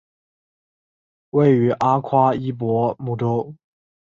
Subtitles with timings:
[1.29, 3.53] 位于阿夸伊博姆州。